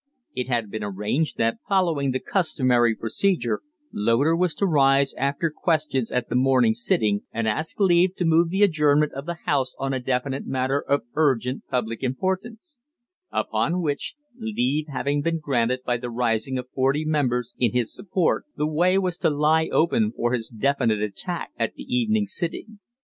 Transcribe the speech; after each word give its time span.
It 0.33 0.47
had 0.47 0.71
been 0.71 0.83
arranged 0.83 1.37
that, 1.37 1.59
following 1.69 2.09
the 2.09 2.19
customary 2.19 2.95
procedure, 2.95 3.61
Loder 3.93 4.35
was 4.35 4.55
to 4.55 4.65
rise 4.65 5.13
after 5.13 5.51
questions 5.51 6.11
at 6.11 6.27
the 6.27 6.35
morning 6.35 6.73
sitting 6.73 7.21
and 7.31 7.47
ask 7.47 7.79
leave 7.79 8.15
to 8.15 8.25
move 8.25 8.49
the 8.49 8.63
adjournment 8.63 9.13
of 9.13 9.27
the 9.27 9.37
House 9.45 9.75
on 9.77 9.93
a 9.93 9.99
definite 9.99 10.47
matter 10.47 10.81
of 10.81 11.03
urgent 11.13 11.67
public 11.69 12.01
importance; 12.01 12.79
upon 13.31 13.79
which 13.79 14.15
leave 14.39 14.87
having 14.87 15.21
been 15.21 15.37
granted 15.37 15.81
by 15.85 15.97
the 15.97 16.09
rising 16.09 16.57
of 16.57 16.67
forty 16.73 17.05
members 17.05 17.53
in 17.59 17.71
his 17.71 17.93
support 17.93 18.45
the 18.57 18.65
way 18.65 18.97
was 18.97 19.17
to 19.19 19.29
lie 19.29 19.67
open 19.71 20.13
for 20.13 20.33
his 20.33 20.49
definite 20.49 20.99
attack 21.03 21.51
at 21.59 21.75
the 21.75 21.83
evening 21.83 22.25
sitting. 22.25 22.79